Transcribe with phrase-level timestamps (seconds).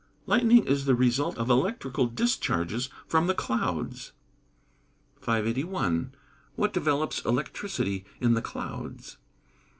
[0.25, 4.13] _Lightning is the result of electrical discharges from the clouds.
[5.17, 6.15] 581.
[6.57, 9.17] _What develops electricity in the clouds?